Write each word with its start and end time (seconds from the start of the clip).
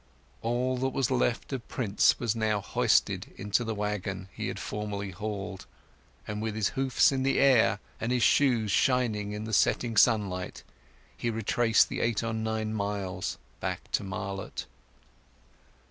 All 0.41 0.77
that 0.79 0.89
was 0.93 1.11
left 1.11 1.53
of 1.53 1.67
Prince 1.67 2.19
was 2.19 2.35
now 2.35 2.59
hoisted 2.59 3.31
into 3.37 3.63
the 3.63 3.75
waggon 3.75 4.29
he 4.33 4.47
had 4.47 4.57
formerly 4.59 5.11
hauled, 5.11 5.67
and 6.27 6.41
with 6.41 6.55
his 6.55 6.69
hoofs 6.69 7.11
in 7.11 7.21
the 7.21 7.37
air, 7.37 7.77
and 7.99 8.11
his 8.11 8.23
shoes 8.23 8.71
shining 8.71 9.33
in 9.33 9.43
the 9.43 9.53
setting 9.53 9.95
sunlight, 9.95 10.63
he 11.15 11.29
retraced 11.29 11.87
the 11.87 12.01
eight 12.01 12.23
or 12.23 12.33
nine 12.33 12.73
miles 12.73 13.37
to 13.91 14.03
Marlott. 14.03 14.65